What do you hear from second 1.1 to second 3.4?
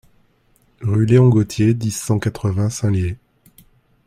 Gauthier, dix, cent quatre-vingts Saint-Lyé